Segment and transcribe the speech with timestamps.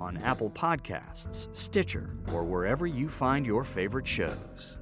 [0.00, 4.76] on Apple Podcasts, Stitcher, or wherever you find your favorite shows.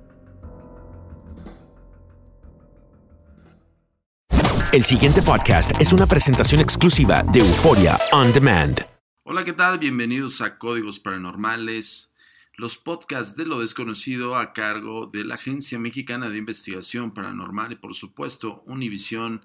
[4.72, 8.80] El siguiente podcast es una presentación exclusiva de Euforia On Demand.
[9.24, 9.78] Hola, ¿qué tal?
[9.78, 12.10] Bienvenidos a Códigos Paranormales,
[12.56, 17.76] los podcasts de lo desconocido a cargo de la Agencia Mexicana de Investigación Paranormal y
[17.76, 19.44] por supuesto Univisión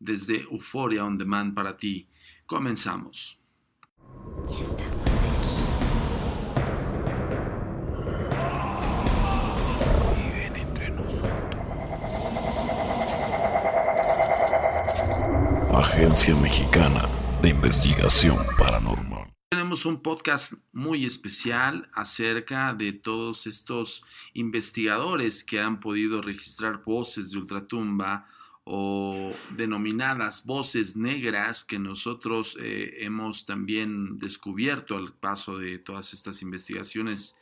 [0.00, 2.08] desde Euforia On Demand para ti.
[2.46, 3.38] Comenzamos.
[4.78, 4.85] Ya
[16.16, 17.06] Mexicana
[17.42, 19.28] de Investigación Paranormal.
[19.50, 27.32] Tenemos un podcast muy especial acerca de todos estos investigadores que han podido registrar voces
[27.32, 28.26] de ultratumba
[28.64, 36.40] o denominadas voces negras que nosotros eh, hemos también descubierto al paso de todas estas
[36.40, 37.36] investigaciones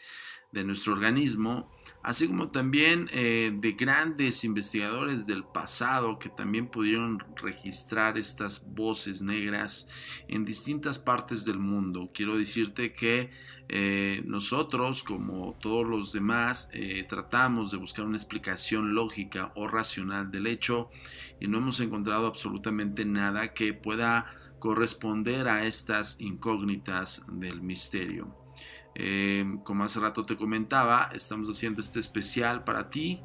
[0.55, 1.69] de nuestro organismo,
[2.03, 9.21] así como también eh, de grandes investigadores del pasado que también pudieron registrar estas voces
[9.21, 9.89] negras
[10.29, 12.11] en distintas partes del mundo.
[12.15, 13.31] Quiero decirte que
[13.69, 20.31] eh, nosotros, como todos los demás, eh, tratamos de buscar una explicación lógica o racional
[20.31, 20.91] del hecho
[21.41, 24.27] y no hemos encontrado absolutamente nada que pueda
[24.61, 28.44] corresponder a estas incógnitas del misterio.
[28.95, 33.21] Eh, como hace rato te comentaba, estamos haciendo este especial para ti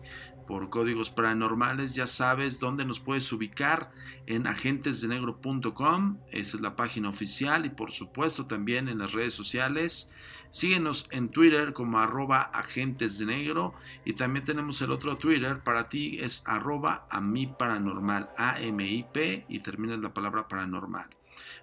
[0.47, 1.93] por códigos paranormales.
[1.93, 3.91] Ya sabes dónde nos puedes ubicar
[4.25, 10.11] en agentesdenegro.com, esa es la página oficial y por supuesto también en las redes sociales.
[10.49, 13.75] Síguenos en Twitter como arroba agentes de negro
[14.05, 19.59] y también tenemos el otro Twitter para ti es arroba a mi paranormal, A-M-I-P y
[19.59, 21.07] termina la palabra paranormal.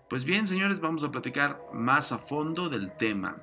[0.09, 3.37] Pues bien, señores, vamos a platicar más a fondo del tema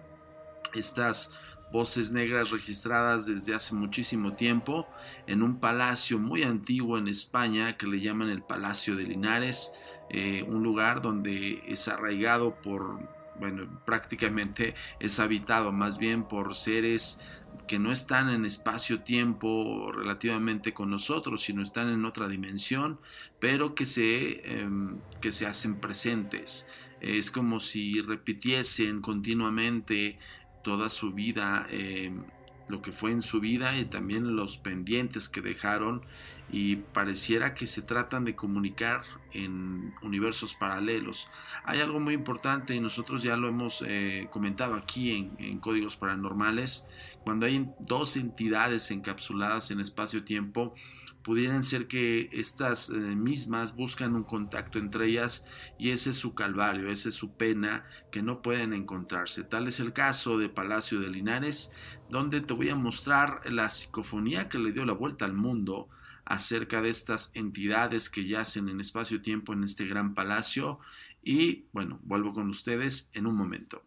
[0.79, 1.31] estas
[1.73, 4.87] voces negras registradas desde hace muchísimo tiempo
[5.25, 9.71] en un palacio muy antiguo en España que le llaman el Palacio de Linares,
[10.11, 12.99] eh, un lugar donde es arraigado por,
[13.39, 17.19] bueno, prácticamente es habitado más bien por seres
[17.67, 22.99] que no están en espacio-tiempo relativamente con nosotros, sino están en otra dimensión,
[23.39, 24.69] pero que se, eh,
[25.21, 26.67] que se hacen presentes.
[27.01, 30.19] Es como si repitiesen continuamente
[30.63, 32.11] toda su vida, eh,
[32.67, 36.01] lo que fue en su vida y también los pendientes que dejaron
[36.51, 41.29] y pareciera que se tratan de comunicar en universos paralelos.
[41.65, 45.95] Hay algo muy importante y nosotros ya lo hemos eh, comentado aquí en, en, Códigos
[45.95, 46.85] Paranormales,
[47.23, 50.75] cuando hay dos entidades encapsuladas en espacio-tiempo,
[51.23, 55.45] pudieran ser que estas eh, mismas buscan un contacto entre ellas
[55.79, 59.43] y ese es su calvario, esa es su pena que no pueden encontrarse.
[59.43, 61.71] Tal es el caso de Palacio de Linares,
[62.09, 65.89] donde te voy a mostrar la psicofonía que le dio la vuelta al mundo
[66.25, 70.79] acerca de estas entidades que yacen en espacio-tiempo en este gran palacio
[71.23, 73.83] y bueno, vuelvo con ustedes en un momento.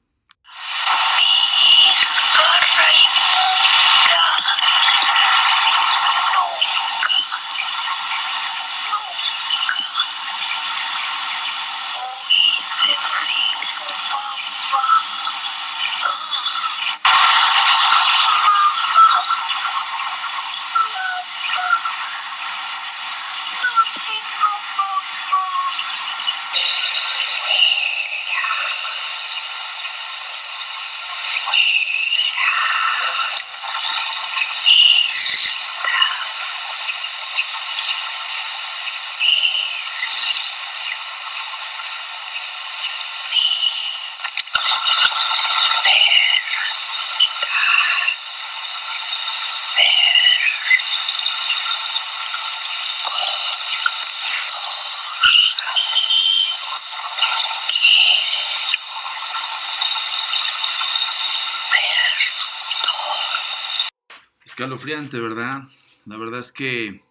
[64.57, 65.65] Escalofriante, ¿verdad?
[66.07, 67.05] La verdad es que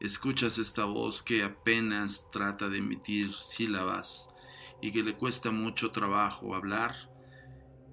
[0.00, 4.28] escuchas esta voz que apenas trata de emitir sílabas
[4.80, 6.96] y que le cuesta mucho trabajo hablar,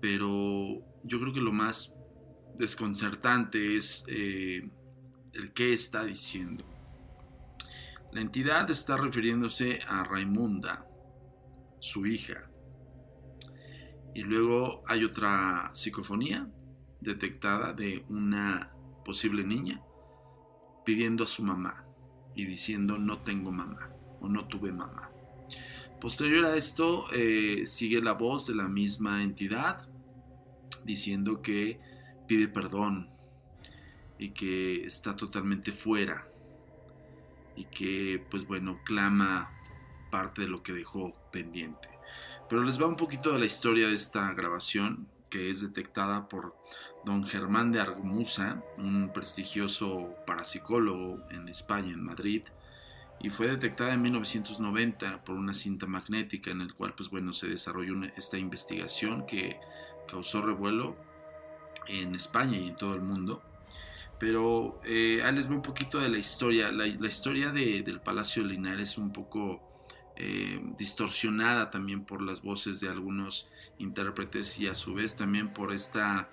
[0.01, 1.93] pero yo creo que lo más
[2.57, 4.67] desconcertante es eh,
[5.33, 6.65] el qué está diciendo.
[8.11, 10.87] La entidad está refiriéndose a Raimunda,
[11.79, 12.49] su hija.
[14.15, 16.49] Y luego hay otra psicofonía
[17.01, 18.73] detectada de una
[19.09, 19.81] posible niña
[20.85, 21.83] pidiendo a su mamá
[22.35, 23.89] y diciendo no tengo mamá
[24.21, 25.09] o no tuve mamá.
[25.99, 29.89] Posterior a esto eh, sigue la voz de la misma entidad
[30.83, 31.79] diciendo que
[32.27, 33.09] pide perdón
[34.19, 36.27] y que está totalmente fuera
[37.55, 39.49] y que pues bueno clama
[40.11, 41.89] parte de lo que dejó pendiente.
[42.47, 46.55] Pero les va un poquito de la historia de esta grabación que es detectada por
[47.05, 52.43] don Germán de Argumusa, un prestigioso parapsicólogo en España, en Madrid,
[53.21, 57.47] y fue detectada en 1990 por una cinta magnética en el cual pues bueno se
[57.47, 59.59] desarrolló esta investigación que
[60.07, 60.95] causó revuelo
[61.87, 63.43] en España y en todo el mundo.
[64.19, 66.71] Pero eh, ahí les veo un poquito de la historia.
[66.71, 69.68] La, historia del Palacio de Linares es un poco
[70.21, 75.71] eh, distorsionada también por las voces de algunos intérpretes y a su vez también por
[75.71, 76.29] esta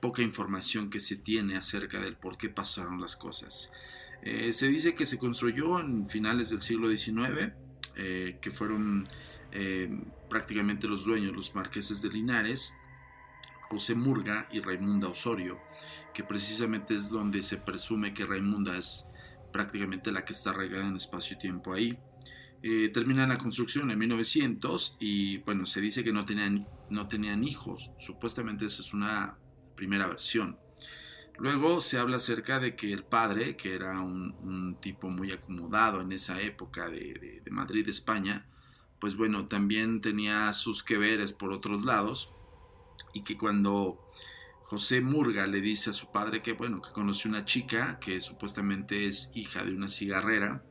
[0.00, 3.70] poca información que se tiene acerca del por qué pasaron las cosas.
[4.22, 7.52] Eh, se dice que se construyó en finales del siglo XIX,
[7.96, 9.04] eh, que fueron
[10.30, 12.72] prácticamente los dueños, los marqueses de Linares,
[13.62, 15.60] José Murga y Raimunda Osorio,
[16.14, 19.10] que precisamente es donde se presume que Raimunda es
[19.52, 21.98] prácticamente la que está arraigada en espacio-tiempo ahí.
[22.62, 27.42] Eh, termina la construcción en 1900 y bueno, se dice que no tenían, no tenían
[27.44, 27.90] hijos.
[27.98, 29.38] Supuestamente esa es una
[29.76, 30.58] primera versión.
[31.38, 36.12] Luego se habla acerca de que el padre, que era un, tipo muy acomodado en
[36.12, 38.46] esa época de, de, Madrid, España,
[38.98, 42.30] pues bueno, también tenía sus que veres por otros lados
[43.14, 44.12] y que cuando
[44.64, 49.06] José Murga le dice a su padre que bueno, que conoció una chica que supuestamente
[49.06, 50.62] es hija de una cigarrera,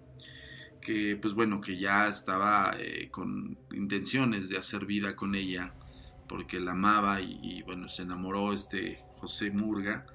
[0.82, 5.74] que pues bueno, que ya estaba eh, con intenciones de hacer vida con ella
[6.30, 10.06] porque la amaba y, bueno, se enamoró este José Murga.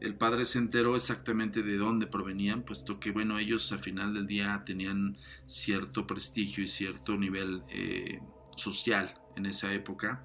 [0.00, 4.26] El padre se enteró exactamente de dónde provenían, puesto que bueno, ellos al final del
[4.26, 8.20] día tenían cierto prestigio y cierto nivel eh,
[8.54, 10.22] social en esa época.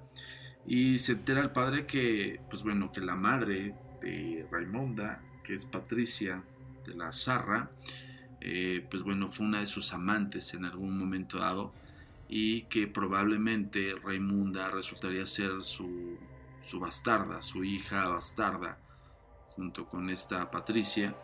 [0.66, 5.64] Y se entera el padre que, pues bueno, que la madre de Raimonda, que es
[5.64, 6.44] Patricia
[6.86, 7.70] de la Zarra,
[8.40, 11.72] eh, pues bueno, fue una de sus amantes en algún momento dado
[12.28, 16.18] y que probablemente Raimunda resultaría ser su,
[16.62, 18.78] su bastarda, su hija bastarda,
[19.56, 21.16] junto con esta Patricia.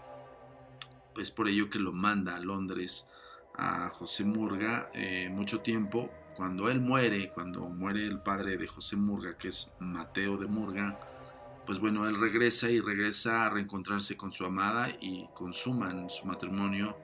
[1.16, 3.08] Es por ello que lo manda a Londres
[3.56, 6.10] a José Murga eh, mucho tiempo.
[6.36, 10.98] Cuando él muere, cuando muere el padre de José Murga, que es Mateo de Murga,
[11.64, 16.96] pues bueno, él regresa y regresa a reencontrarse con su amada y consuman su matrimonio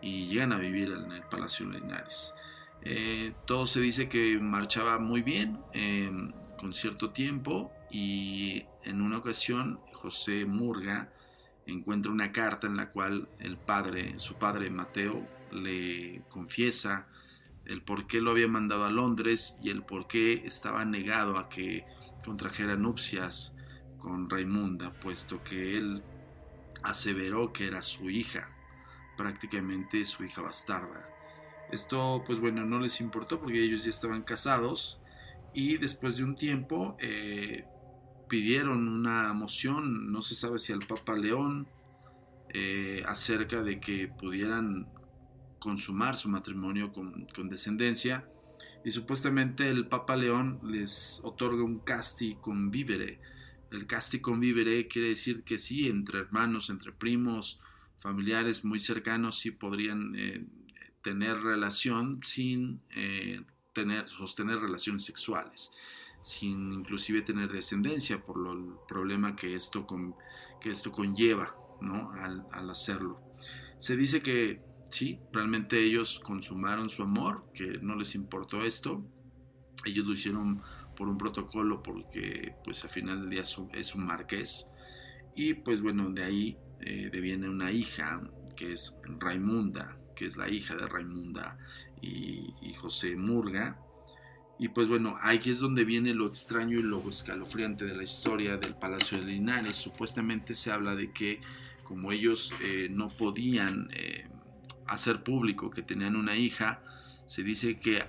[0.00, 2.34] y llegan a vivir en el Palacio Linares.
[2.82, 9.18] Eh, todo se dice que marchaba muy bien, em, con cierto tiempo, y en una
[9.18, 11.10] ocasión José Murga
[11.66, 17.06] encuentra una carta en la cual el padre, su padre Mateo, le confiesa
[17.64, 21.48] el por qué lo había mandado a Londres y el por qué estaba negado a
[21.48, 21.86] que
[22.24, 23.54] contrajera nupcias
[23.98, 26.02] con Raimunda, puesto que él
[26.82, 28.50] aseveró que era su hija
[29.16, 31.08] prácticamente su hija bastarda.
[31.70, 35.00] Esto pues bueno no les importó porque ellos ya estaban casados
[35.52, 37.64] y después de un tiempo eh,
[38.28, 41.68] pidieron una moción, no se sabe si al Papa León,
[42.50, 44.86] eh, acerca de que pudieran
[45.58, 48.28] consumar su matrimonio con, con, descendencia
[48.84, 53.18] y supuestamente el Papa León les otorga un casti convivere.
[53.70, 57.60] El casti convivere quiere decir que sí, entre hermanos, entre primos,
[57.98, 60.46] familiares muy cercanos sí podrían eh,
[61.02, 63.40] tener relación sin eh,
[63.72, 65.72] tener, sostener relaciones sexuales,
[66.22, 70.14] sin inclusive tener descendencia por lo, el problema que esto, con,
[70.60, 72.12] que esto conlleva ¿no?
[72.12, 73.20] al, al hacerlo.
[73.78, 79.04] Se dice que sí, realmente ellos consumaron su amor, que no les importó esto,
[79.84, 80.62] ellos lo hicieron
[80.96, 84.68] por un protocolo porque pues al final del día es un marqués
[85.34, 88.20] y pues bueno, de ahí eh, deviene una hija
[88.56, 91.56] que es Raimunda, que es la hija de Raimunda
[92.02, 93.78] y, José Murga.
[94.58, 98.58] Y pues bueno, ahí es donde viene lo extraño y lo escalofriante de la historia
[98.58, 99.76] del Palacio de Linares.
[99.76, 101.40] Supuestamente se habla de que
[101.84, 104.28] como ellos eh, no podían eh,
[104.86, 106.82] hacer público que tenían una hija,
[107.26, 108.04] se dice que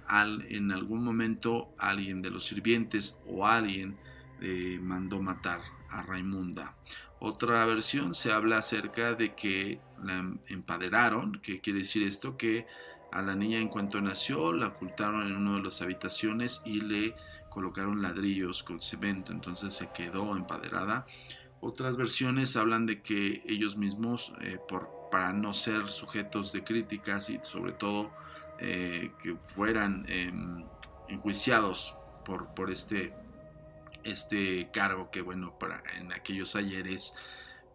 [0.50, 3.96] en algún momento alguien de los sirvientes o alguien
[4.82, 6.76] mandó matar a Raimunda.
[7.20, 12.68] Otra versión se habla acerca de que la empaderaron, que quiere decir esto, que
[13.12, 17.16] a la niña en cuanto nació la ocultaron en una de las habitaciones y le
[17.50, 21.08] colocaron ladrillos con cemento, entonces se quedó empaderada.
[21.62, 27.30] Otras versiones hablan de que ellos mismos, eh, por, para no ser sujetos de críticas
[27.30, 28.12] y sobre todo
[28.60, 30.34] eh, que fueran eh,
[31.08, 31.96] enjuiciados
[32.26, 33.14] por, por este,
[34.06, 37.14] este cargo que bueno, para, en aquellos ayeres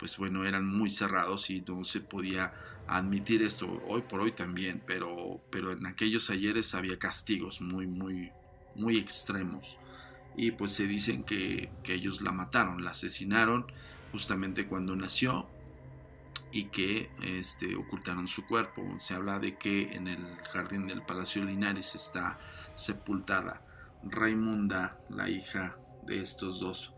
[0.00, 2.54] pues bueno, eran muy cerrados y no se podía
[2.87, 8.30] admitir esto hoy por hoy también, pero, pero en aquellos ayeres había castigos muy, muy,
[8.75, 9.76] muy extremos.
[10.37, 13.66] Y pues se dicen que, que ellos la mataron, la asesinaron
[14.10, 15.46] justamente cuando nació
[16.50, 18.82] y que este, ocultaron su cuerpo.
[18.99, 22.38] Se habla de que en el jardín del Palacio Linares está
[22.72, 23.62] sepultada
[24.02, 25.76] Raimunda, la hija
[26.11, 26.93] de estos dos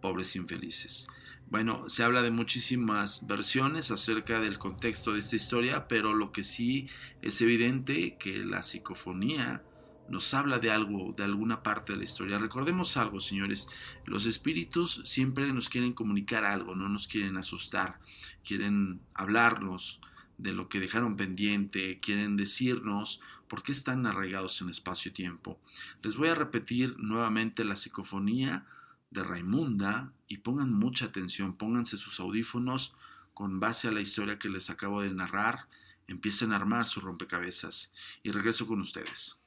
[0.00, 1.08] pobres infelices.
[1.50, 6.44] Bueno, se habla de muchísimas versiones acerca del contexto de esta historia, pero lo que
[6.44, 6.88] sí
[7.20, 9.62] es evidente que la psicofonía
[10.08, 12.38] nos habla de algo, de alguna parte de la historia.
[12.38, 13.68] Recordemos algo, señores,
[14.04, 17.98] los espíritus siempre nos quieren comunicar algo, no nos quieren asustar,
[18.46, 20.00] quieren hablarnos
[20.38, 25.58] de lo que dejaron pendiente, quieren decirnos por qué están arraigados en espacio-tiempo.
[26.02, 28.66] Les voy a repetir nuevamente la psicofonía
[29.10, 32.94] de Raimunda y pongan mucha atención, pónganse sus audífonos
[33.32, 35.66] con base a la historia que les acabo de narrar,
[36.06, 39.38] empiecen a armar su rompecabezas y regreso con ustedes.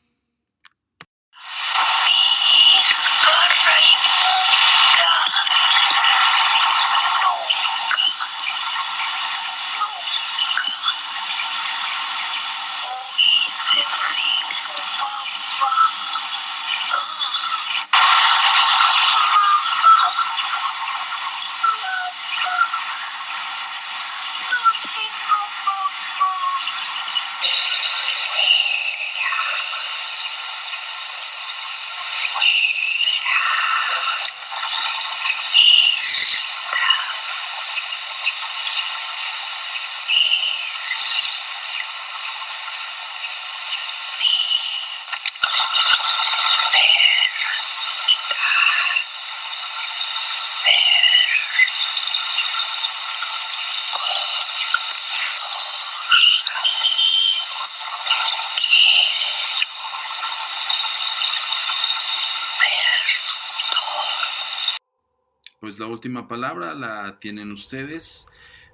[65.77, 68.25] Pues la última palabra la tienen ustedes.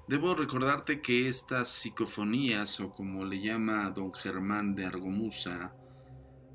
[0.08, 5.74] Debo recordarte que estas psicofonías, o como le llama don Germán de Argomusa,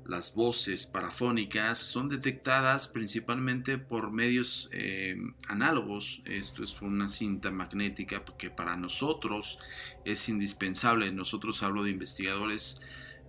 [0.06, 5.16] las voces parafónicas, son detectadas principalmente por medios eh,
[5.46, 6.20] análogos.
[6.24, 9.60] Esto es una cinta magnética que para nosotros
[10.04, 11.12] es indispensable.
[11.12, 12.80] Nosotros hablo de investigadores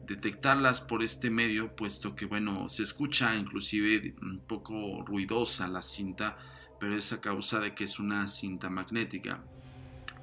[0.07, 6.39] detectarlas por este medio, puesto que, bueno, se escucha inclusive un poco ruidosa la cinta,
[6.81, 9.43] pero es a causa de que es una cinta magnética.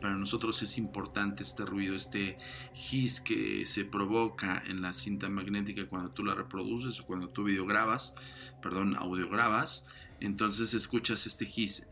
[0.00, 2.36] Para nosotros es importante este ruido, este
[2.74, 7.44] hiss que se provoca en la cinta magnética cuando tú la reproduces o cuando tú
[7.44, 8.16] videograbas,
[8.60, 9.86] perdón, audiograbas.
[10.18, 11.86] entonces escuchas este gis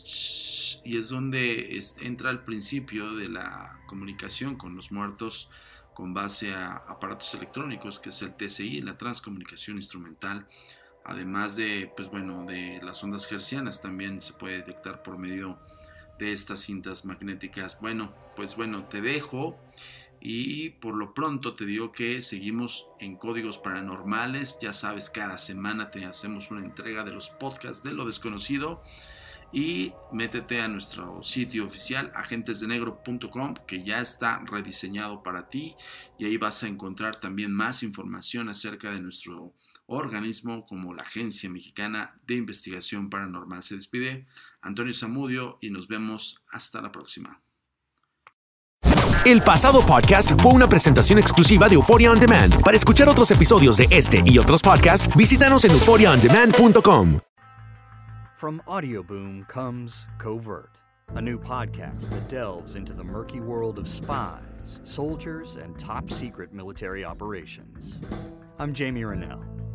[0.85, 5.49] y es donde entra el principio de la comunicación con los muertos
[5.94, 10.46] con base a aparatos electrónicos, que es el TCI, la transcomunicación instrumental,
[11.06, 15.58] además de, pues bueno, de las ondas hercianas, también se puede detectar por medio
[16.18, 17.80] de estas cintas magnéticas.
[17.80, 19.58] Bueno, pues bueno, te dejo
[20.20, 25.90] y por lo pronto te digo que seguimos en códigos paranormales, ya sabes, cada semana
[25.90, 28.82] te hacemos una entrega de los podcasts de lo desconocido
[29.52, 35.76] y métete a nuestro sitio oficial agentesdenegro.com que ya está rediseñado para ti
[36.18, 39.52] y ahí vas a encontrar también más información acerca de nuestro
[39.87, 43.62] organismo como la Agencia Mexicana de Investigación Paranormal.
[43.62, 44.26] Se despide
[44.62, 47.40] Antonio Zamudio y nos vemos hasta la próxima.
[49.25, 52.62] El pasado podcast fue una presentación exclusiva de Euphoria On Demand.
[52.62, 57.19] Para escuchar otros episodios de este y otros podcasts, visítanos en euphoriaondemand.com.
[58.37, 60.78] From Audioboom comes Covert,
[61.16, 66.52] a new podcast that delves into the murky world of spies, soldiers, and top secret
[66.52, 67.99] military operations.
[68.61, 69.43] I'm Jamie Rennell,